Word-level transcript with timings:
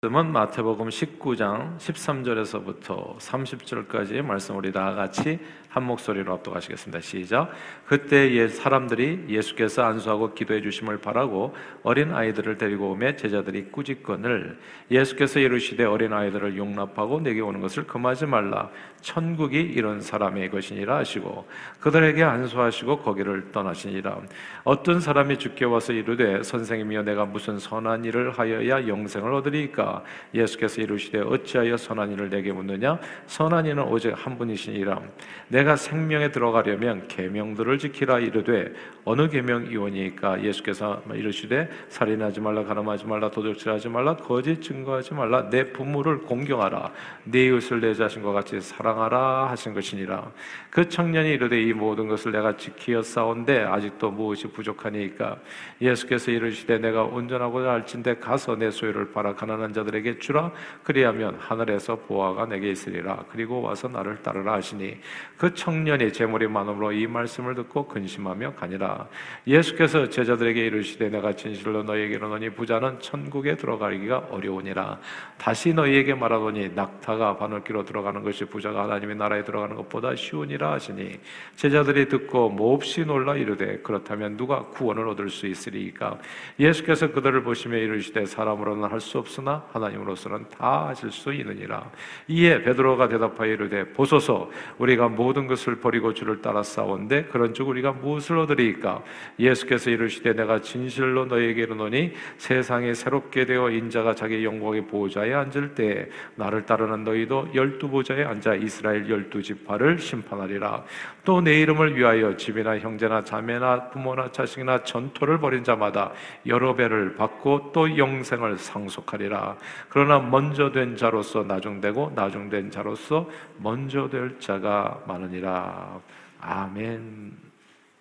말씀은 0.00 0.30
마태복음 0.30 0.90
19장 0.90 1.76
13절에서부터 1.78 3.18
30절까지의 3.18 4.22
말씀 4.22 4.56
우리 4.56 4.70
다 4.70 4.94
같이 4.94 5.40
한 5.68 5.82
목소리로 5.82 6.34
압도하시겠습니다. 6.34 7.00
시작. 7.00 7.50
그때 7.84 8.48
사람들이 8.48 9.24
예수께서 9.28 9.82
안수하고 9.82 10.34
기도해 10.34 10.62
주심을 10.62 10.98
바라고 10.98 11.54
어린 11.82 12.14
아이들을 12.14 12.58
데리고 12.58 12.92
오매 12.92 13.16
제자들이 13.16 13.70
꾸짖건을 13.72 14.58
예수께서 14.90 15.40
이르시되 15.40 15.84
어린 15.84 16.12
아이들을 16.12 16.56
용납하고 16.56 17.20
내게 17.20 17.40
오는 17.40 17.60
것을 17.60 17.86
금하지 17.86 18.26
말라. 18.26 18.70
천국이 19.00 19.60
이런 19.60 20.00
사람의 20.00 20.50
것이니라 20.50 20.96
하시고 20.98 21.46
그들에게 21.80 22.22
안수하시고 22.22 23.00
거기를 23.00 23.50
떠나시니라. 23.52 24.20
어떤 24.64 25.00
사람이 25.00 25.38
죽게 25.38 25.64
와서 25.64 25.92
이르되 25.92 26.42
선생님이여 26.42 27.02
내가 27.02 27.24
무슨 27.24 27.58
선한 27.58 28.04
일을 28.04 28.30
하여야 28.30 28.86
영생을 28.86 29.32
얻으리까? 29.34 29.87
예수께서 30.34 30.82
이르시되 30.82 31.20
어찌하여 31.20 31.76
선한 31.76 32.12
일을 32.12 32.30
내게 32.30 32.52
묻느냐? 32.52 32.98
선한 33.26 33.66
이는 33.66 33.82
오직 33.84 34.12
한 34.14 34.38
분이시니라. 34.38 35.00
내가 35.48 35.76
생명에 35.76 36.30
들어가려면 36.30 37.08
계명들을 37.08 37.78
지키라 37.78 38.18
이르되 38.20 38.72
어느 39.04 39.28
계명이오니까? 39.28 40.42
예수께서 40.42 41.02
이르시되 41.12 41.68
살인하지 41.88 42.40
말라 42.40 42.64
가늠하지 42.64 43.06
말라 43.06 43.30
도둑질하지 43.30 43.88
말라 43.88 44.16
거짓 44.16 44.60
증거하지 44.60 45.14
말라. 45.14 45.48
내 45.48 45.72
부모를 45.72 46.18
공경하라. 46.22 46.92
내 47.24 47.46
이웃을 47.46 47.80
내 47.80 47.94
자신과 47.94 48.32
같이 48.32 48.60
사랑하라 48.60 49.50
하신 49.50 49.74
것이니라. 49.74 50.30
그 50.70 50.88
청년이 50.88 51.30
이르되 51.30 51.60
이 51.60 51.72
모든 51.72 52.08
것을 52.08 52.32
내가 52.32 52.56
지키어 52.56 53.02
싸운데 53.02 53.62
아직도 53.62 54.10
무엇이 54.10 54.46
부족하니까? 54.48 55.38
예수께서 55.80 56.30
이르시되 56.30 56.78
내가 56.78 57.04
온전하고자 57.04 57.70
할진대 57.70 58.18
가서 58.18 58.56
내 58.56 58.70
소유를 58.70 59.12
팔아 59.12 59.34
가난한 59.34 59.72
자 59.72 59.77
들에게 59.84 60.18
주라 60.18 60.52
그리하면 60.82 61.36
하늘에서 61.38 61.96
보화가 61.96 62.46
내게 62.46 62.70
있으리라 62.70 63.24
그리고 63.30 63.60
와서 63.60 63.88
나를 63.88 64.22
따르라 64.22 64.54
하시니 64.54 64.98
그 65.36 65.54
청년이 65.54 66.12
재물이 66.12 66.48
많음으로 66.48 66.92
이 66.92 67.06
말씀을 67.06 67.54
듣고 67.54 67.86
근심하며 67.88 68.54
가니라. 68.54 69.08
예수께서 69.46 70.08
제자들에게 70.08 70.66
이르시되 70.66 71.08
내가 71.08 71.32
진실로 71.32 71.82
너희에게 71.82 72.14
이르노니 72.14 72.50
부자는 72.50 73.00
천국에 73.00 73.56
들어가기가 73.56 74.28
어려우니라. 74.30 74.98
다시 75.36 75.72
너희에게 75.72 76.14
말하노니 76.14 76.70
낙타가 76.74 77.36
바늘기로 77.36 77.84
들어가는 77.84 78.22
것이 78.22 78.44
부자가 78.44 78.84
하나님의 78.84 79.16
나라에 79.16 79.44
들어가는 79.44 79.76
것보다 79.76 80.14
쉬우니라 80.14 80.72
하시니 80.72 81.18
제자들이 81.56 82.08
듣고 82.08 82.50
몹시 82.50 83.04
놀라 83.04 83.36
이르되 83.36 83.78
그렇다면 83.78 84.36
누가 84.36 84.66
구원을 84.66 85.08
얻을 85.08 85.30
수 85.30 85.46
있으리까? 85.46 86.18
예수께서 86.58 87.12
그들을 87.12 87.42
보시며 87.42 87.76
이르시되 87.78 88.26
사람으로는 88.26 88.90
할 88.90 88.98
수 88.98 89.16
없으나 89.18 89.64
하나님으로서는 89.72 90.46
다 90.56 90.88
하실 90.88 91.10
수 91.10 91.32
있느니라. 91.32 91.90
이에 92.28 92.62
베드로가 92.62 93.08
대답하여 93.08 93.52
이르되 93.52 93.92
보소서 93.92 94.50
우리가 94.78 95.08
모든 95.08 95.46
것을 95.46 95.76
버리고 95.76 96.14
주를 96.14 96.42
따라 96.42 96.62
싸운데 96.62 97.24
그런즉 97.24 97.68
우리가 97.68 97.92
무엇을 97.92 98.38
얻으리까? 98.38 99.02
예수께서 99.38 99.90
이르시되 99.90 100.34
내가 100.34 100.60
진실로 100.60 101.26
너희에게 101.26 101.62
이르노니 101.62 102.12
세상에 102.36 102.94
새롭게 102.94 103.46
되어 103.46 103.70
인자가 103.70 104.14
자기 104.14 104.44
영광의 104.44 104.86
보좌에 104.86 105.32
앉을 105.34 105.74
때 105.74 106.08
나를 106.36 106.66
따르는 106.66 107.04
너희도 107.04 107.50
열두 107.54 107.88
보좌에 107.88 108.24
앉아 108.24 108.54
이스라엘 108.56 109.08
열두 109.08 109.42
지파를 109.42 109.98
심판하리라. 109.98 110.84
또 111.28 111.42
내 111.42 111.60
이름을 111.60 111.94
위하여 111.94 112.38
집이나 112.38 112.78
형제나 112.78 113.22
자매나 113.22 113.90
부모나 113.90 114.32
자식이나 114.32 114.82
전토를 114.82 115.38
벌인 115.38 115.62
자마다 115.62 116.12
여러 116.46 116.74
배를 116.74 117.16
받고 117.16 117.72
또 117.72 117.98
영생을 117.98 118.56
상속하리라. 118.56 119.58
그러나 119.90 120.20
먼저 120.20 120.72
된 120.72 120.96
자로서 120.96 121.42
나중되고 121.42 122.12
나중된 122.14 122.70
자로서 122.70 123.28
먼저 123.58 124.08
될 124.08 124.40
자가 124.40 125.02
많으니라. 125.06 126.00
아멘. 126.40 127.36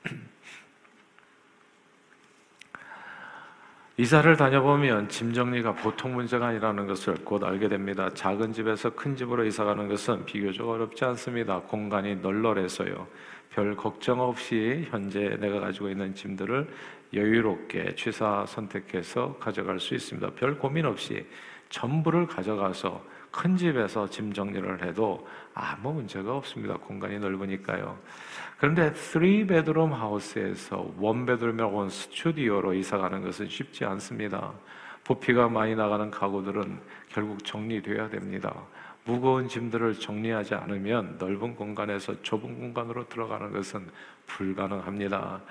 이사를 3.99 4.37
다녀보면 4.37 5.09
짐 5.09 5.33
정리가 5.33 5.73
보통 5.73 6.13
문제가 6.13 6.49
아니라는 6.49 6.85
것을 6.85 7.15
곧 7.25 7.43
알게 7.43 7.67
됩니다. 7.67 8.07
작은 8.13 8.53
집에서 8.53 8.91
큰 8.91 9.15
집으로 9.15 9.43
이사 9.43 9.63
가는 9.63 9.87
것은 9.87 10.23
비교적 10.25 10.69
어렵지 10.69 11.03
않습니다. 11.03 11.61
공간이 11.61 12.17
널널해서요. 12.17 13.07
별 13.49 13.75
걱정 13.75 14.19
없이 14.19 14.85
현재 14.91 15.35
내가 15.39 15.59
가지고 15.59 15.89
있는 15.89 16.13
짐들을 16.13 16.67
여유롭게 17.11 17.95
취사 17.95 18.45
선택해서 18.45 19.35
가져갈 19.39 19.79
수 19.79 19.95
있습니다. 19.95 20.29
별 20.35 20.59
고민 20.59 20.85
없이 20.85 21.25
전부를 21.69 22.27
가져가서 22.27 23.03
큰 23.31 23.57
집에서 23.57 24.07
짐 24.07 24.31
정리를 24.31 24.85
해도 24.85 25.27
아무 25.55 25.93
문제가 25.93 26.35
없습니다. 26.35 26.75
공간이 26.75 27.17
넓으니까요. 27.17 27.97
그런데 28.57 28.91
3베드룸 28.91 29.91
하우스에서 29.91 30.91
원베드룸이라고 30.97 31.77
원 31.77 31.89
스튜디오로 31.89 32.73
이사 32.73 32.97
가는 32.97 33.21
것은 33.21 33.47
쉽지 33.47 33.85
않습니다. 33.85 34.51
부피가 35.03 35.47
많이 35.47 35.75
나가는 35.75 36.09
가구들은 36.09 36.79
결국 37.09 37.43
정리돼야 37.45 38.09
됩니다. 38.09 38.53
무거운 39.05 39.47
짐들을 39.47 39.99
정리하지 39.99 40.55
않으면 40.55 41.17
넓은 41.19 41.55
공간에서 41.55 42.21
좁은 42.23 42.59
공간으로 42.59 43.07
들어가는 43.07 43.53
것은 43.53 43.87
불가능합니다. 44.25 45.41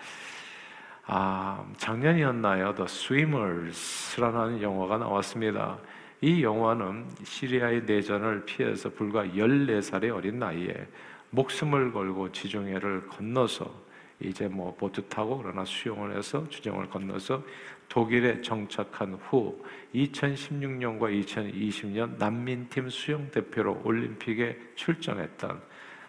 아, 1.06 1.65
작년이었나요? 1.77 2.75
The 2.75 2.84
Swimmers라는 2.84 4.61
영화가 4.61 4.99
나왔습니다. 4.99 5.78
이 6.21 6.43
영화는 6.43 7.06
시리아의 7.22 7.84
내전을 7.84 8.45
피해서 8.45 8.91
불과 8.91 9.25
14살의 9.25 10.15
어린 10.15 10.41
나이에 10.41 10.87
목숨을 11.31 11.93
걸고 11.93 12.33
지중해를 12.33 13.07
건너서 13.09 13.87
이제 14.21 14.49
뭐 14.49 14.75
보트 14.75 15.03
타고 15.09 15.39
그러나 15.39 15.65
수영을 15.65 16.17
해서 16.17 16.49
주정을 16.49 16.89
건너서 16.89 17.43
독일에 17.89 18.41
정착한 18.41 19.15
후 19.15 19.63
2016년과 19.95 21.25
2020년 21.25 22.19
난민팀 22.19 22.89
수영 22.89 23.31
대표로 23.31 23.83
올림픽에 23.85 24.59
출전했던 24.75 25.61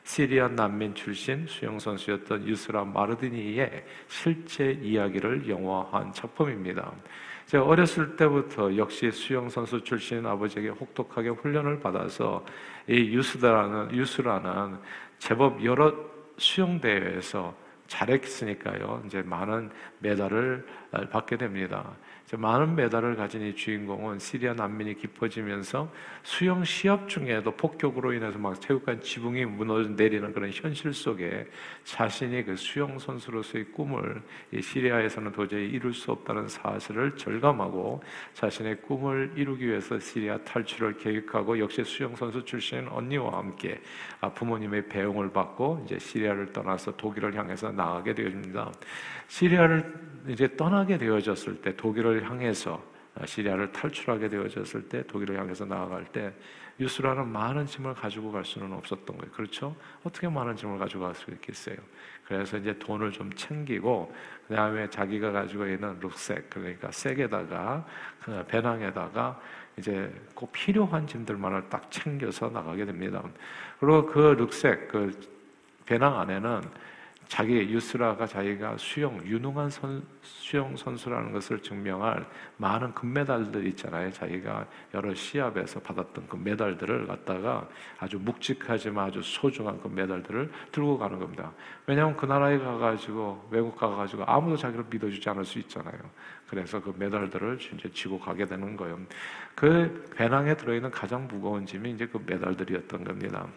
시리아 0.03 0.47
난민 0.47 0.95
출신 0.95 1.45
수영 1.47 1.77
선수였던 1.77 2.47
유스라 2.47 2.85
마르디니의 2.85 3.83
실제 4.07 4.71
이야기를 4.71 5.49
영화화한 5.49 6.13
작품입니다. 6.13 6.93
제가 7.47 7.65
어렸을 7.65 8.15
때부터 8.15 8.75
역시 8.77 9.11
수영 9.11 9.49
선수 9.49 9.83
출신 9.83 10.25
아버지에게 10.25 10.69
혹독하게 10.69 11.29
훈련을 11.29 11.81
받아서 11.81 12.45
이 12.87 12.93
유스라는 12.93 13.95
유스라는 13.95 14.77
제법 15.19 15.63
여러 15.63 15.93
수영 16.37 16.79
대회에서 16.79 17.55
잘했으니까요. 17.87 19.03
이제 19.05 19.21
많은 19.21 19.71
메달을 19.99 20.65
받게 21.11 21.37
됩니다. 21.37 21.95
많은 22.35 22.75
메달을 22.75 23.15
가진 23.15 23.41
이 23.41 23.55
주인공은 23.55 24.19
시리아 24.19 24.53
난민이 24.53 24.95
깊어지면서 24.95 25.89
수영 26.23 26.65
시합 26.65 27.07
중에도 27.07 27.51
폭격으로 27.51 28.11
인해서 28.11 28.37
막 28.37 28.59
체육관 28.59 28.99
지붕이 28.99 29.45
무너져 29.45 29.89
내리는 29.91 30.33
그런 30.33 30.51
현실 30.51 30.93
속에 30.93 31.47
자신이 31.85 32.43
그 32.43 32.57
수영 32.57 32.99
선수로서의 32.99 33.71
꿈을 33.71 34.21
시리아에서는 34.61 35.31
도저히 35.31 35.69
이룰 35.69 35.93
수 35.93 36.11
없다는 36.11 36.49
사실을 36.49 37.15
절감하고 37.15 38.03
자신의 38.33 38.81
꿈을 38.81 39.31
이루기 39.37 39.65
위해서 39.65 39.97
시리아 39.97 40.37
탈출을 40.39 40.97
계획하고 40.97 41.57
역시 41.59 41.81
수영 41.85 42.13
선수 42.17 42.43
출신 42.43 42.89
언니와 42.89 43.37
함께 43.37 43.79
아, 44.19 44.29
부모님의 44.29 44.89
배웅을 44.89 45.31
받고 45.31 45.83
이제 45.85 45.97
시리아를 45.97 46.51
떠나서 46.51 46.97
독일을 46.97 47.33
향해서 47.35 47.71
나가게 47.71 48.13
되어집니다. 48.13 48.73
시리아를 49.29 50.07
이제 50.27 50.47
떠나게 50.57 50.97
되어졌을 50.97 51.61
때 51.61 51.75
독일을 51.75 52.16
향해서 52.23 52.83
어, 53.15 53.25
시리아를 53.25 53.71
탈출하게 53.71 54.29
되어졌을 54.29 54.89
때 54.89 55.05
독일을 55.07 55.39
향해서 55.39 55.65
나아갈 55.65 56.05
때 56.05 56.33
유스라는 56.79 57.27
많은 57.27 57.65
짐을 57.65 57.95
가지고 57.95 58.31
갈 58.31 58.45
수는 58.45 58.71
없었던 58.73 59.17
거예요. 59.17 59.31
그렇죠? 59.31 59.75
어떻게 60.03 60.27
많은 60.27 60.55
짐을 60.55 60.77
가지고 60.77 61.05
갈 61.05 61.15
수 61.15 61.31
있겠어요? 61.31 61.75
그래서 62.27 62.57
이제 62.57 62.77
돈을 62.77 63.11
좀 63.11 63.33
챙기고 63.33 64.13
그 64.47 64.55
다음에 64.55 64.89
자기가 64.89 65.31
가지고 65.31 65.65
있는 65.65 65.99
룩색 65.99 66.49
그러니까 66.49 66.91
색에다가 66.91 67.85
그 68.19 68.45
배낭에다가 68.47 69.39
이제 69.77 70.13
꼭 70.35 70.51
필요한 70.51 71.07
짐들만을 71.07 71.69
딱 71.69 71.89
챙겨서 71.89 72.49
나가게 72.49 72.85
됩니다. 72.85 73.23
그리고 73.79 74.05
그 74.05 74.19
룩색 74.37 74.89
그 74.89 75.11
배낭 75.85 76.19
안에는 76.19 76.61
자기 77.27 77.55
유스라가 77.55 78.25
자기가 78.25 78.77
수영 78.77 79.21
유능한 79.25 79.69
선, 79.69 80.01
수영 80.21 80.75
선수라는 80.77 81.33
것을 81.33 81.61
증명할 81.61 82.25
많은 82.55 82.93
금메달들 82.93 83.67
있잖아요. 83.67 84.11
자기가 84.11 84.65
여러 84.93 85.13
시합에서 85.13 85.79
받았던 85.81 86.27
그 86.27 86.37
메달들을 86.37 87.05
갖다가 87.05 87.67
아주 87.99 88.17
묵직하지만 88.17 89.07
아주 89.07 89.21
소중한 89.21 89.79
그 89.81 89.89
메달들을 89.89 90.51
들고 90.71 90.97
가는 90.97 91.19
겁니다. 91.19 91.51
왜냐하면 91.85 92.15
그 92.15 92.25
나라에 92.25 92.57
가가지고 92.59 93.49
외국 93.51 93.75
가가지고 93.75 94.23
아무도 94.25 94.55
자기를 94.55 94.85
믿어주지 94.89 95.29
않을 95.29 95.43
수 95.43 95.59
있잖아요. 95.59 95.97
그래서 96.49 96.81
그 96.81 96.93
메달들을 96.97 97.59
이제 97.73 97.91
지고 97.91 98.17
가게 98.17 98.45
되는 98.45 98.77
거예요. 98.77 98.97
그 99.53 100.09
배낭에 100.15 100.55
들어있는 100.55 100.91
가장 100.91 101.27
무거운 101.27 101.65
짐이 101.65 101.91
이제 101.91 102.07
그 102.07 102.23
메달들이었던 102.25 103.03
겁니다. 103.03 103.47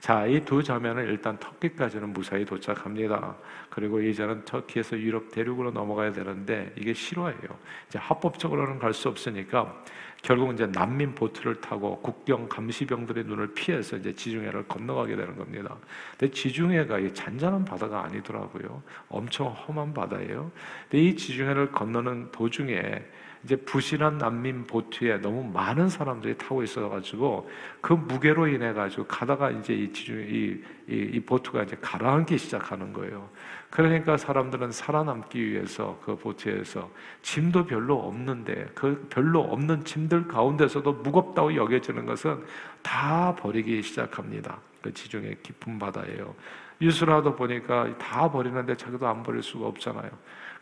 자, 0.00 0.24
이 0.26 0.44
두 0.44 0.62
자매는 0.62 1.04
일단 1.06 1.36
터키까지는 1.38 2.12
무사히 2.12 2.44
도착합니다. 2.44 3.34
그리고 3.70 4.00
이제는 4.00 4.44
터키에서 4.44 4.96
유럽 4.98 5.30
대륙으로 5.32 5.72
넘어가야 5.72 6.12
되는데 6.12 6.72
이게 6.76 6.94
실화예요. 6.94 7.40
이제 7.88 7.98
합법적으로는 7.98 8.78
갈 8.78 8.92
수 8.92 9.08
없으니까 9.08 9.82
결국 10.22 10.52
이제 10.54 10.66
난민 10.66 11.14
보트를 11.14 11.60
타고 11.60 12.00
국경 12.00 12.48
감시병들의 12.48 13.24
눈을 13.24 13.54
피해서 13.54 13.96
이제 13.96 14.14
지중해를 14.14 14.66
건너가게 14.68 15.16
되는 15.16 15.36
겁니다. 15.36 15.76
근데 16.18 16.32
지중해가 16.32 16.98
이 17.00 17.12
잔잔한 17.12 17.64
바다가 17.64 18.04
아니더라고요. 18.04 18.82
엄청 19.08 19.48
험한 19.48 19.92
바다예요. 19.92 20.50
근데 20.88 21.04
이 21.04 21.16
지중해를 21.16 21.72
건너는 21.72 22.30
도중에 22.32 23.02
이제 23.46 23.54
부실한 23.54 24.18
난민 24.18 24.66
보트에 24.66 25.18
너무 25.18 25.44
많은 25.44 25.88
사람들이 25.88 26.36
타고 26.36 26.64
있어가지고 26.64 27.48
그 27.80 27.92
무게로 27.92 28.48
인해 28.48 28.72
가지고 28.72 29.04
가다가 29.06 29.52
이제 29.52 29.72
이 29.72 29.88
이, 30.08 30.60
이 30.88 31.20
보트가 31.20 31.62
이제 31.62 31.76
가라앉기 31.80 32.38
시작하는 32.38 32.92
거예요. 32.92 33.28
그러니까 33.70 34.16
사람들은 34.16 34.72
살아남기 34.72 35.52
위해서 35.52 35.96
그 36.04 36.16
보트에서 36.16 36.90
짐도 37.22 37.66
별로 37.66 38.00
없는데 38.00 38.66
그 38.74 39.06
별로 39.10 39.42
없는 39.42 39.84
짐들 39.84 40.26
가운데서도 40.26 40.94
무겁다고 40.94 41.54
여겨지는 41.54 42.04
것은 42.04 42.44
다 42.82 43.36
버리기 43.36 43.80
시작합니다. 43.80 44.58
그 44.82 44.92
지중해 44.92 45.36
깊은 45.44 45.78
바다예요. 45.78 46.34
유수라도 46.80 47.36
보니까 47.36 47.96
다 47.96 48.28
버리는데 48.28 48.76
자기도 48.76 49.06
안 49.06 49.22
버릴 49.22 49.40
수가 49.40 49.68
없잖아요. 49.68 50.10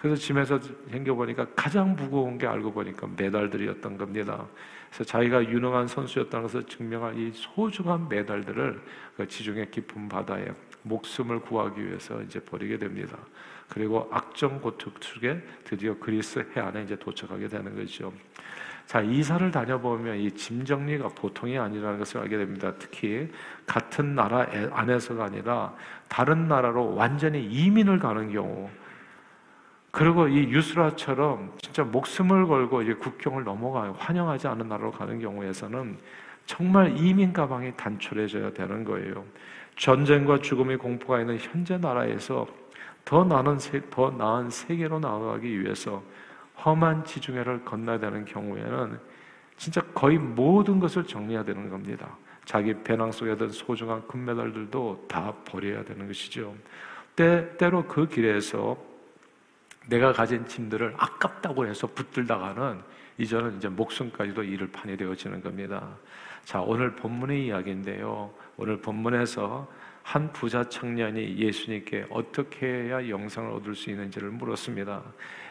그래서 0.04 0.20
짐에서 0.20 0.60
챙겨보니까 0.90 1.46
가장 1.56 1.96
무거운 1.96 2.36
게 2.36 2.46
알고 2.46 2.74
보니까 2.74 3.08
메달들이었던 3.16 3.96
겁니다. 3.96 4.44
그래서 4.90 5.02
자기가 5.02 5.48
유능한 5.48 5.86
선수였다는 5.88 6.42
것을 6.42 6.64
증명할 6.64 7.18
이 7.18 7.32
소중한 7.32 8.06
메달들을 8.10 8.82
그 9.16 9.26
지중해 9.26 9.68
깊은 9.70 10.10
바다에 10.10 10.48
목숨을 10.82 11.40
구하기 11.40 11.82
위해서 11.82 12.20
이제 12.20 12.38
버리게 12.38 12.76
됩니다. 12.76 13.16
그리고 13.70 14.06
악정 14.12 14.60
고특축에 14.60 15.40
드디어 15.64 15.96
그리스 15.98 16.46
해안에 16.54 16.82
이제 16.82 16.96
도착하게 16.96 17.48
되는 17.48 17.74
거죠. 17.74 18.12
자, 18.84 19.00
이사를 19.00 19.50
다녀보면 19.50 20.18
이 20.18 20.30
짐 20.32 20.66
정리가 20.66 21.08
보통이 21.14 21.58
아니라는 21.58 21.98
것을 21.98 22.20
알게 22.20 22.36
됩니다. 22.36 22.74
특히 22.78 23.30
같은 23.64 24.14
나라 24.14 24.46
안에서가 24.70 25.24
아니라 25.24 25.74
다른 26.08 26.46
나라로 26.46 26.94
완전히 26.94 27.42
이민을 27.46 27.98
가는 28.00 28.30
경우, 28.30 28.68
그리고 29.94 30.26
이 30.26 30.48
유스라처럼 30.48 31.52
진짜 31.62 31.84
목숨을 31.84 32.48
걸고 32.48 32.82
이제 32.82 32.94
국경을 32.94 33.44
넘어가요. 33.44 33.94
환영하지 33.96 34.48
않은 34.48 34.68
나라로 34.68 34.90
가는 34.90 35.20
경우에서는 35.20 35.96
정말 36.46 36.98
이민 36.98 37.32
가방이 37.32 37.76
단촐해져야 37.76 38.54
되는 38.54 38.82
거예요. 38.82 39.24
전쟁과 39.76 40.38
죽음의 40.38 40.78
공포가 40.78 41.20
있는 41.20 41.38
현재 41.38 41.78
나라에서 41.78 42.44
더 43.04 43.22
나은 43.22 43.58
더 43.88 44.10
나은 44.10 44.50
세계로 44.50 44.98
나아가기 44.98 45.60
위해서 45.60 46.02
험한 46.64 47.04
지중해를 47.04 47.64
건너야 47.64 48.00
되는 48.00 48.24
경우에는 48.24 48.98
진짜 49.56 49.80
거의 49.94 50.18
모든 50.18 50.80
것을 50.80 51.04
정리해야 51.04 51.44
되는 51.44 51.70
겁니다. 51.70 52.16
자기 52.44 52.74
배낭 52.82 53.12
속에 53.12 53.36
든 53.36 53.48
소중한 53.48 54.04
금메달들도 54.08 55.04
다 55.06 55.32
버려야 55.44 55.84
되는 55.84 56.08
것이죠. 56.08 56.52
때, 57.14 57.56
때로 57.58 57.84
그 57.84 58.08
길에서 58.08 58.93
내가 59.86 60.12
가진 60.12 60.46
짐들을 60.46 60.94
아깝다고 60.96 61.66
해서 61.66 61.86
붙들다가는 61.86 62.80
이제는 63.18 63.56
이제 63.56 63.68
목숨까지도 63.68 64.42
잃을 64.42 64.68
판이 64.68 64.96
되어지는 64.96 65.42
겁니다. 65.42 65.88
자, 66.44 66.60
오늘 66.60 66.94
본문의 66.96 67.46
이야기인데요. 67.46 68.32
오늘 68.56 68.80
본문에서 68.80 69.68
한 70.02 70.32
부자 70.32 70.64
청년이 70.64 71.38
예수님께 71.38 72.06
어떻게 72.10 72.66
해야 72.66 73.08
영상을 73.08 73.50
얻을 73.52 73.74
수 73.74 73.90
있는지를 73.90 74.30
물었습니다. 74.30 75.02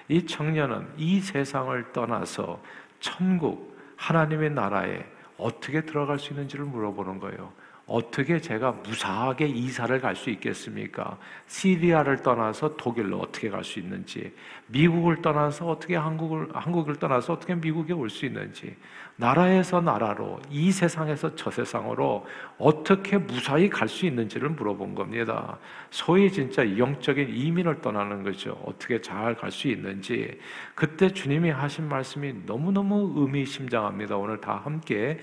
이 0.10 0.26
청년은 0.26 0.88
이 0.98 1.20
세상을 1.20 1.92
떠나서 1.92 2.62
천국, 3.00 3.76
하나님의 3.96 4.52
나라에 4.52 5.04
어떻게 5.38 5.82
들어갈 5.82 6.20
수 6.20 6.34
있는지를 6.34 6.66
물어보는 6.66 7.20
거예요. 7.20 7.52
어떻게 7.86 8.40
제가 8.40 8.72
무사하게 8.72 9.48
이사를 9.48 10.00
갈 10.00 10.16
수 10.16 10.30
있겠습니까? 10.30 11.18
시리아를 11.48 12.22
떠나서 12.22 12.78
독일로 12.78 13.20
어떻게 13.20 13.50
갈 13.50 13.64
수 13.64 13.80
있는지, 13.80 14.34
미국을 14.68 15.22
떠나서 15.22 15.68
어떻게 15.68 15.96
한국을, 15.98 16.48
한국을 16.54 16.96
떠나서 16.96 17.34
어떻게 17.34 17.56
미국에 17.56 17.92
올 17.94 18.10
수 18.10 18.26
있는지, 18.26 18.76
나라에서 19.18 19.82
나라로, 19.82 20.40
이 20.50 20.72
세상에서 20.72 21.36
저 21.36 21.52
세상으로 21.52 22.26
어떻게 22.58 23.18
무사히 23.18 23.70
갈 23.70 23.88
수 23.90 24.06
있는지를 24.06 24.50
물어본 24.50 24.96
겁니다. 24.96 25.60
소위 25.92 26.32
진짜 26.32 26.78
영적인 26.78 27.36
이민을 27.36 27.82
떠나는 27.82 28.24
거죠. 28.24 28.58
어떻게 28.66 29.02
잘 29.02 29.36
갈 29.36 29.52
수 29.52 29.68
있는지. 29.68 30.40
그때 30.74 31.10
주님이 31.10 31.50
하신 31.52 31.90
말씀이 31.90 32.34
너무너무 32.46 33.14
의미심장합니다. 33.18 34.16
오늘 34.18 34.40
다 34.40 34.62
함께 34.64 35.20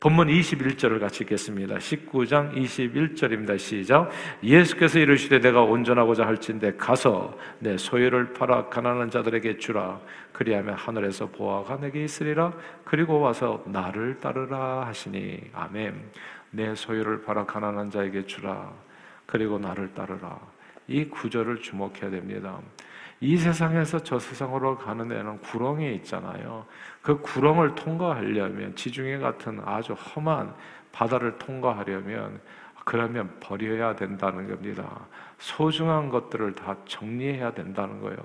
본문 0.00 0.28
21절을 0.28 0.98
같이 0.98 1.24
읽겠습니다. 1.24 1.74
19장 1.76 2.54
21절입니다. 2.54 3.58
시작. 3.58 4.08
예수께서 4.42 4.98
이르시되 4.98 5.40
내가 5.40 5.60
온전하고자 5.60 6.26
할진대 6.26 6.78
가서 6.78 7.36
내 7.58 7.76
소유를 7.76 8.32
팔아 8.32 8.70
가난한 8.70 9.10
자들에게 9.10 9.58
주라. 9.58 10.00
그리하면 10.32 10.74
하늘에서 10.74 11.26
보아가 11.26 11.76
내게 11.76 12.02
있으리라. 12.02 12.54
그리고 12.82 13.20
와서 13.20 13.62
나를 13.66 14.18
따르라 14.20 14.86
하시니 14.86 15.50
아멘. 15.52 16.02
내 16.50 16.74
소유를 16.74 17.20
팔아 17.20 17.44
가난한 17.44 17.90
자에게 17.90 18.24
주라. 18.24 18.72
그리고 19.26 19.58
나를 19.58 19.92
따르라. 19.92 20.40
이 20.90 21.08
구절을 21.08 21.62
주목해야 21.62 22.10
됩니다. 22.10 22.58
이 23.20 23.36
세상에서 23.36 24.02
저 24.02 24.18
세상으로 24.18 24.76
가는 24.76 25.06
데는 25.08 25.38
구렁이 25.40 25.94
있잖아요. 25.96 26.66
그 27.00 27.20
구렁을 27.20 27.76
통과하려면 27.76 28.74
지중해 28.74 29.18
같은 29.18 29.60
아주 29.64 29.92
험한 29.92 30.52
바다를 30.90 31.38
통과하려면 31.38 32.40
그러면 32.84 33.30
버려야 33.38 33.94
된다는 33.94 34.48
겁니다. 34.48 35.06
소중한 35.38 36.08
것들을 36.08 36.54
다 36.54 36.76
정리해야 36.86 37.52
된다는 37.52 38.00
거예요. 38.00 38.16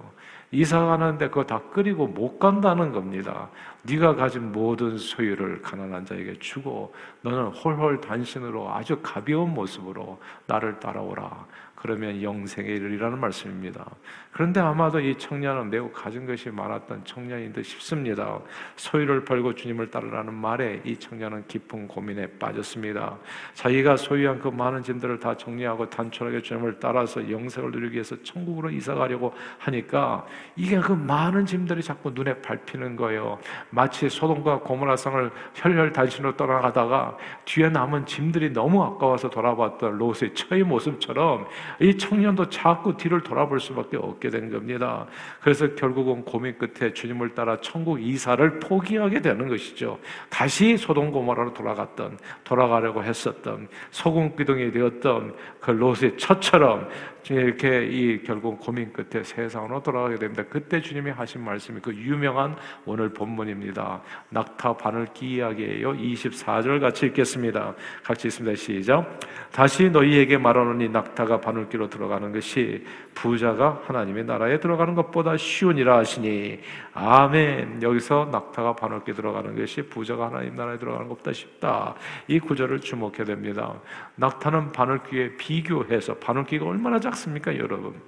이사 0.50 0.80
가는데 0.80 1.28
그거 1.28 1.44
다 1.44 1.62
끓이고 1.72 2.08
못 2.08 2.40
간다는 2.40 2.92
겁니다. 2.92 3.50
네가 3.84 4.16
가진 4.16 4.52
모든 4.52 4.98
소유를 4.98 5.62
가난한 5.62 6.06
자에게 6.06 6.40
주고 6.40 6.96
너는 7.22 7.48
홀홀 7.48 8.02
단신으로 8.02 8.74
아주 8.74 9.00
가벼운 9.04 9.54
모습으로 9.54 10.20
나를 10.48 10.80
따라오라. 10.80 11.46
그러면 11.86 12.20
영생에 12.20 12.68
이르리라는 12.68 13.20
말씀입니다. 13.20 13.86
그런데 14.32 14.60
아마도 14.60 15.00
이 15.00 15.16
청년은 15.18 15.70
매우 15.70 15.92
가진 15.92 16.26
것이 16.26 16.50
많았던 16.50 17.06
청년인 17.06 17.54
듯 17.54 17.64
싶습니다. 17.64 18.40
소유를 18.76 19.24
팔고 19.24 19.54
주님을 19.54 19.92
따르라는 19.92 20.34
말에 20.34 20.82
이 20.84 20.98
청년은 20.98 21.46
깊은 21.48 21.88
고민에 21.88 22.26
빠졌습니다. 22.40 23.18
자기가 23.54 23.98
소유한 23.98 24.40
그 24.40 24.48
많은 24.48 24.82
짐들을 24.82 25.20
다 25.20 25.38
정리하고 25.38 25.88
단촐하게 25.88 26.42
주님을 26.42 26.80
따라서 26.80 27.30
영생을 27.30 27.70
누리기 27.72 27.94
위해서 27.94 28.22
천국으로 28.24 28.72
이사 28.72 28.96
가려고 28.96 29.32
하니까 29.60 30.26
이게 30.56 30.80
그 30.80 30.92
많은 30.92 31.46
짐들이 31.46 31.84
자꾸 31.84 32.10
눈에 32.10 32.42
밟히는 32.42 32.96
거예요. 32.96 33.38
마치 33.70 34.10
소돔과 34.10 34.62
고모라성을 34.62 35.32
혈혈 35.54 35.94
단신으로 35.94 36.36
떠나가다가 36.36 37.16
뒤에 37.46 37.70
남은 37.70 38.08
짐들이 38.08 38.52
너무 38.52 38.84
아까워서 38.84 39.30
돌아봤던 39.30 40.00
롯의 40.00 40.34
처의 40.34 40.64
모습처럼 40.64 41.46
이 41.80 41.98
청년도 41.98 42.50
자꾸 42.50 42.96
뒤를 42.98 43.22
돌아볼 43.22 43.60
수밖에 43.60 43.98
없게 43.98 44.30
된 44.30 44.52
겁니다. 44.52 45.06
그래서 45.42 45.74
결국은 45.76 46.24
고민 46.24 46.58
끝에 46.58 46.94
주님을 46.94 47.36
따라 47.36 47.60
천국 47.62 48.02
이사를 48.02 48.60
포기하게 48.60 49.22
되는 49.22 49.48
것이죠. 49.48 50.00
다시 50.30 50.78
소돔 50.78 51.12
고모라로 51.12 51.54
돌아갔던 51.54 52.18
돌아가려고 52.44 53.04
했었던 53.04 53.68
소금 53.92 54.36
기둥이 54.36 54.72
되었던 54.72 55.36
그 55.60 55.72
롯의 55.72 56.18
처처럼 56.18 56.88
이렇게 57.34 57.86
이 57.86 58.22
결국 58.24 58.60
고민 58.60 58.94
끝에 58.94 59.24
세상으로 59.24 59.82
돌아가게 59.82 60.16
됩니다. 60.18 60.44
그때 60.48 60.80
주님이 60.80 61.12
하신 61.12 61.44
말씀이 61.44 61.80
그 61.82 61.94
유명한 61.96 62.56
오늘 62.86 63.10
본문입니다. 63.14 64.02
낙타 64.30 64.78
바늘기 64.78 65.36
이야기예요. 65.36 65.94
24절 65.94 66.80
같이 66.80 67.08
읽겠습니다. 67.08 67.74
같이 68.04 68.28
있습니다. 68.28 68.56
시작. 68.56 69.20
다시 69.52 69.90
너희에게 69.90 70.38
말하노니 70.38 70.90
낙타가 70.90 71.42
바늘기로 71.42 71.90
들어가는 71.90 72.32
것이 72.32 72.86
부자가 73.16 73.82
하나님의 73.86 74.26
나라에 74.26 74.60
들어가는 74.60 74.94
것보다 74.94 75.38
쉬우니라 75.38 75.98
하시니 75.98 76.60
아멘. 76.94 77.82
여기서 77.82 78.30
낙타가 78.32 78.76
바늘기 78.76 79.14
들어가는 79.14 79.56
것이 79.58 79.82
부자가 79.84 80.28
하나님 80.28 80.56
나라에 80.56 80.78
들어가는 80.78 81.08
것보다 81.08 81.34
쉽다. 81.34 81.96
이 82.28 82.40
구절을 82.40 82.82
주목해야 82.82 83.24
됩니다. 83.24 83.74
낙타는 84.16 84.74
바늘기에 84.74 85.38
비교해서 85.38 86.16
바늘기가 86.16 86.66
얼마나 86.66 87.00
작 87.00 87.15
습니까, 87.16 87.56
여러분? 87.58 88.00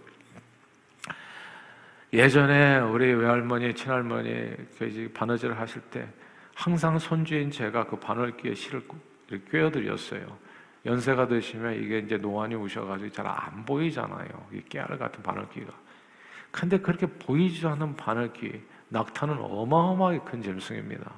예전에 2.14 2.80
우리 2.80 3.14
외할머니, 3.14 3.74
친할머니 3.74 4.56
그 4.78 5.12
바느질 5.14 5.54
하실 5.54 5.82
때 5.90 6.08
항상 6.56 6.98
손주인 6.98 7.52
제가 7.52 7.86
그 7.86 7.98
바늘기에 7.98 8.54
실을 8.54 8.84
꿰어드렸어요. 9.52 10.38
연세가 10.86 11.28
드시면 11.28 11.84
이게 11.84 12.00
이제 12.00 12.18
노안이 12.18 12.56
오셔가지고 12.56 13.12
잘 13.12 13.28
안 13.28 13.66
보이잖아요. 13.66 14.48
이 14.54 14.62
깨알 14.70 14.98
같은 14.98 15.22
바늘기가. 15.22 15.74
근데 16.50 16.80
그렇게 16.80 17.06
보이지 17.06 17.68
않는 17.68 17.96
바늘기, 17.98 18.62
낙타는 18.90 19.38
어마어마하게 19.38 20.20
큰 20.20 20.42
짐승입니다. 20.42 21.12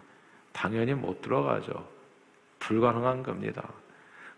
당연히 0.51 0.95
못 0.95 1.21
들어가죠. 1.21 1.87
불가능한 2.57 3.21
겁니다. 3.21 3.69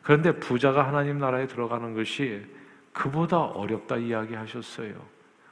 그런데 0.02 0.32
부자가 0.38 0.86
하나님 0.86 1.18
나라에 1.18 1.48
들어가는 1.48 1.96
것이 1.96 2.46
그보다 2.94 3.40
어렵다 3.40 3.98
이야기하셨어요. 3.98 4.94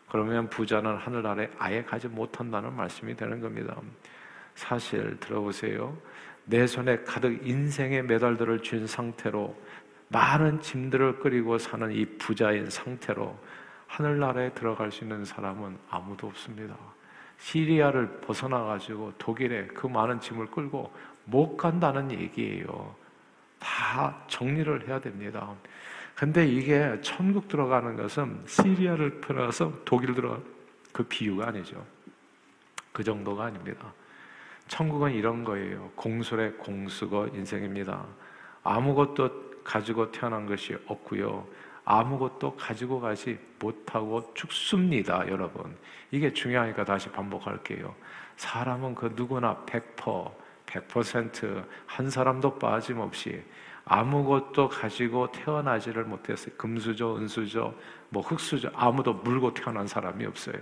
그러면 0.09 0.49
부자는 0.49 0.97
하늘 0.97 1.25
아래 1.27 1.49
아예 1.57 1.83
가지 1.83 2.07
못한다는 2.07 2.75
말씀이 2.75 3.15
되는 3.15 3.39
겁니다. 3.39 3.75
사실 4.55 5.19
들어보세요. 5.19 5.95
내 6.45 6.65
손에 6.65 7.03
가득 7.03 7.45
인생의 7.47 8.03
메달들을 8.03 8.63
쥔 8.63 8.87
상태로 8.87 9.55
많은 10.07 10.61
짐들을 10.61 11.19
끌고 11.19 11.59
사는 11.59 11.91
이 11.91 12.05
부자인 12.17 12.69
상태로 12.69 13.37
하늘나라에 13.87 14.53
들어갈 14.53 14.91
수 14.91 15.03
있는 15.03 15.23
사람은 15.23 15.77
아무도 15.89 16.27
없습니다. 16.27 16.75
시리아를 17.37 18.19
벗어나 18.21 18.63
가지고 18.63 19.13
독일에 19.17 19.67
그 19.67 19.87
많은 19.87 20.19
짐을 20.19 20.47
끌고 20.47 20.91
못 21.25 21.55
간다는 21.55 22.11
얘기예요. 22.11 22.95
다 23.59 24.23
정리를 24.27 24.87
해야 24.87 24.99
됩니다. 24.99 25.53
근데 26.15 26.45
이게 26.47 26.99
천국 27.01 27.47
들어가는 27.47 27.95
것은 27.95 28.43
시리아를 28.45 29.21
풀어서 29.21 29.71
독일 29.85 30.13
들어간 30.13 30.43
그 30.91 31.03
비유가 31.03 31.47
아니죠. 31.47 31.85
그 32.91 33.03
정도가 33.03 33.45
아닙니다. 33.45 33.93
천국은 34.67 35.13
이런 35.13 35.43
거예요. 35.43 35.91
공술의 35.95 36.57
공수거 36.57 37.29
인생입니다. 37.33 38.05
아무것도 38.63 39.61
가지고 39.63 40.11
태어난 40.11 40.45
것이 40.45 40.77
없고요. 40.87 41.47
아무것도 41.85 42.55
가지고 42.55 42.99
가지 42.99 43.39
못하고 43.57 44.31
죽습니다, 44.35 45.27
여러분. 45.27 45.75
이게 46.11 46.33
중요하니까 46.33 46.85
다시 46.85 47.09
반복할게요. 47.09 47.95
사람은 48.35 48.95
그 48.95 49.13
누구나 49.15 49.63
100%, 49.65 50.31
100%한 50.69 52.09
사람도 52.09 52.59
빠짐없이 52.59 53.43
아무것도 53.85 54.69
가지고 54.69 55.31
태어나지를 55.31 56.03
못했어요. 56.03 56.53
금수저, 56.57 57.17
은수저, 57.17 57.73
뭐 58.09 58.21
흙수저 58.21 58.69
아무도 58.75 59.13
물고 59.13 59.53
태어난 59.53 59.87
사람이 59.87 60.25
없어요. 60.25 60.57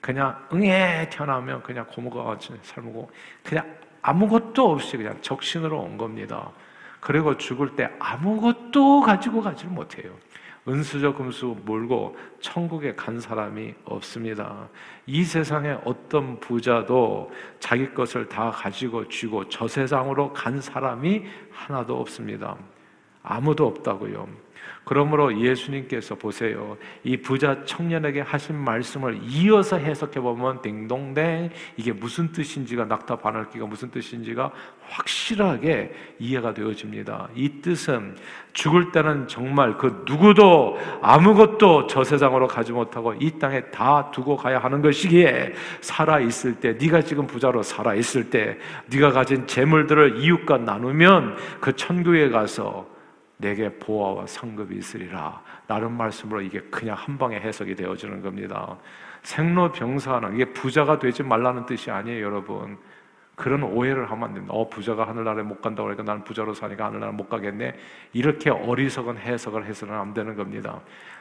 그냥 0.00 0.46
응애 0.52 1.08
태어나면 1.10 1.62
그냥 1.64 1.86
고모가 1.88 2.38
삶고 2.62 3.10
그냥 3.42 3.76
아무것도 4.02 4.70
없이 4.70 4.96
그냥 4.96 5.20
적신으로 5.20 5.76
온 5.80 5.98
겁니다. 5.98 6.52
그리고 7.00 7.36
죽을 7.36 7.74
때 7.74 7.90
아무것도 7.98 9.00
가지고 9.00 9.42
가지를 9.42 9.72
못해요. 9.72 10.12
은수저 10.68 11.14
금수 11.14 11.56
몰고 11.64 12.16
천국에 12.40 12.94
간 12.94 13.18
사람이 13.18 13.74
없습니다. 13.84 14.68
이 15.06 15.24
세상에 15.24 15.78
어떤 15.84 16.38
부자도 16.40 17.30
자기 17.58 17.92
것을 17.94 18.28
다 18.28 18.50
가지고 18.50 19.08
쥐고 19.08 19.48
저 19.48 19.66
세상으로 19.66 20.32
간 20.32 20.60
사람이 20.60 21.24
하나도 21.50 21.98
없습니다. 21.98 22.56
아무도 23.22 23.66
없다고요. 23.66 24.28
그러므로 24.84 25.38
예수님께서 25.38 26.14
보세요. 26.14 26.76
이 27.04 27.16
부자 27.16 27.64
청년에게 27.64 28.20
하신 28.22 28.56
말씀을 28.56 29.20
이어서 29.22 29.76
해석해 29.76 30.20
보면 30.20 30.62
딩동댕 30.62 31.50
이게 31.76 31.92
무슨 31.92 32.32
뜻인지가 32.32 32.86
낙타 32.86 33.16
반월기가 33.16 33.66
무슨 33.66 33.90
뜻인지가 33.90 34.50
확실하게 34.88 35.92
이해가 36.18 36.54
되어집니다. 36.54 37.28
이 37.34 37.60
뜻은 37.60 38.16
죽을 38.52 38.90
때는 38.90 39.28
정말 39.28 39.76
그 39.76 40.04
누구도 40.06 40.78
아무것도 41.02 41.86
저 41.86 42.02
세상으로 42.02 42.48
가지 42.48 42.72
못하고 42.72 43.14
이 43.20 43.38
땅에 43.38 43.60
다 43.70 44.10
두고 44.10 44.36
가야 44.36 44.58
하는 44.58 44.82
것이기에 44.82 45.52
살아 45.80 46.18
있을 46.18 46.54
때 46.56 46.72
네가 46.72 47.02
지금 47.02 47.26
부자로 47.26 47.62
살아 47.62 47.94
있을 47.94 48.30
때 48.30 48.58
네가 48.90 49.12
가진 49.12 49.46
재물들을 49.46 50.22
이웃과 50.22 50.58
나누면 50.58 51.36
그 51.60 51.76
천국에 51.76 52.30
가서 52.30 52.97
내게 53.38 53.70
보아와 53.78 54.26
상급이 54.26 54.76
있으리라. 54.76 55.42
라는 55.66 55.92
말씀으로 55.92 56.40
이게 56.40 56.60
그냥 56.70 56.96
한 56.98 57.16
방에 57.16 57.40
해석이 57.40 57.74
되어지는 57.74 58.20
겁니다. 58.22 58.76
생로병사는 59.22 60.34
이게 60.34 60.44
부자가 60.52 60.98
되지 60.98 61.22
말라는 61.22 61.66
뜻이 61.66 61.90
아니에요, 61.90 62.24
여러분. 62.24 62.78
그런 63.38 63.62
오해를 63.62 64.10
하면 64.10 64.24
안 64.24 64.34
됩니다. 64.34 64.52
어, 64.52 64.68
부자가 64.68 65.06
하늘나라에 65.06 65.44
못 65.44 65.60
간다고 65.60 65.86
그러니까 65.86 66.02
나는 66.02 66.24
부자로 66.24 66.54
사니까 66.54 66.86
하늘나라 66.86 67.12
못 67.12 67.28
가겠네. 67.28 67.74
이렇게 68.12 68.50
어리석은 68.50 69.16
해석을 69.18 69.64
해서는 69.64 69.94
안 69.94 70.12
되는 70.12 70.34
겁니다. 70.34 70.80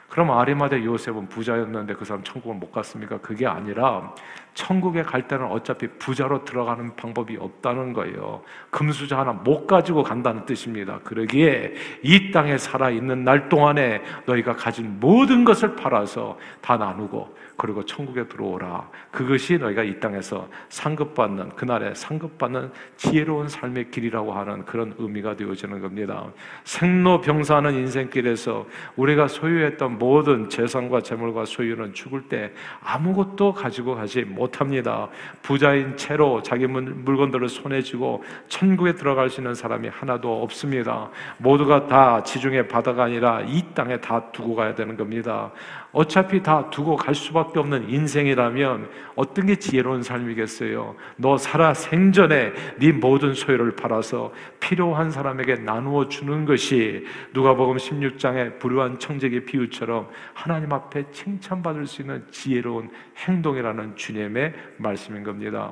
그럼 0.09 0.31
아리마대 0.31 0.83
요셉은 0.83 1.29
부자였는데 1.29 1.93
그 1.93 2.05
사람 2.05 2.23
천국을 2.23 2.55
못 2.55 2.71
갔습니까? 2.71 3.19
그게 3.19 3.45
아니라 3.45 4.15
천국에 4.57 5.03
갈 5.03 5.27
때는 5.27 5.45
어차피 5.45 5.87
부자로 5.99 6.43
들어가는 6.43 6.95
방법이 6.95 7.37
없다는 7.39 7.93
거예요. 7.93 8.41
금수저 8.71 9.15
하나 9.15 9.31
못 9.31 9.67
가지고 9.67 10.01
간다는 10.01 10.47
뜻입니다. 10.47 10.99
그러기에 11.03 11.75
이 12.01 12.31
땅에 12.31 12.57
살아 12.57 12.89
있는 12.89 13.23
날 13.23 13.49
동안에 13.49 14.01
너희가 14.25 14.55
가진 14.55 14.99
모든 14.99 15.45
것을 15.45 15.75
팔아서 15.75 16.39
다 16.59 16.75
나누고 16.75 17.37
그리고 17.55 17.83
천국에 17.83 18.27
들어오라. 18.27 18.89
그것이 19.11 19.57
너희가 19.57 19.83
이 19.83 19.99
땅에서 19.99 20.47
상급받는 20.69 21.49
그날에 21.49 21.93
상급받는 21.93 22.71
지혜로운 22.97 23.49
삶의 23.49 23.91
길이라고 23.91 24.31
하는 24.31 24.65
그런 24.65 24.93
의미가 24.97 25.35
되어지는 25.35 25.81
겁니다. 25.81 26.25
생로병사하는 26.63 27.73
인생길에서 27.75 28.65
우리가 28.95 29.27
소유했던 29.27 29.97
모든 29.97 30.49
재산과 30.49 31.01
재물과 31.01 31.45
소유는 31.45 31.93
죽을 31.93 32.23
때 32.23 32.51
아무것도 32.81 33.53
가지고 33.53 33.95
가지 33.95 34.21
못 34.21 34.46
합니다. 34.55 35.07
부자인 35.41 35.95
채로 35.97 36.41
자기 36.41 36.67
물건들을 36.67 37.49
손에 37.49 37.81
쥐고 37.81 38.23
천국에 38.47 38.93
들어갈 38.93 39.29
수 39.29 39.41
있는 39.41 39.53
사람이 39.53 39.89
하나도 39.89 40.43
없습니다. 40.43 41.09
모두가 41.37 41.87
다 41.87 42.23
지중해 42.23 42.67
바다가 42.67 43.03
아니라 43.03 43.41
이 43.41 43.63
땅에 43.73 43.99
다 43.99 44.31
두고 44.31 44.55
가야 44.55 44.75
되는 44.75 44.95
겁니다. 44.95 45.51
어차피 45.91 46.43
다 46.43 46.69
두고 46.69 46.95
갈 46.95 47.15
수밖에 47.15 47.59
없는 47.59 47.89
인생이라면 47.89 48.89
어떤 49.15 49.45
게 49.47 49.55
지혜로운 49.55 50.03
삶이겠어요? 50.03 50.95
너 51.15 51.37
살아 51.37 51.73
생전에 51.73 52.53
네 52.77 52.91
모든 52.91 53.33
소유를 53.33 53.75
팔아서 53.75 54.31
필요한 54.59 55.09
사람에게 55.09 55.55
나누어 55.55 56.07
주는 56.07 56.45
것이 56.45 57.05
누가복음 57.33 57.77
16장의 57.77 58.59
불우한 58.59 58.99
청지기 58.99 59.45
비유처럼 59.45 60.09
하나님 60.33 60.71
앞에 60.71 61.05
칭찬받을 61.11 61.87
수 61.87 62.01
있는 62.01 62.23
지혜로운 62.29 62.89
행동이라는 63.17 63.95
주님의 63.95 64.53
말씀인 64.77 65.23
겁니다. 65.23 65.71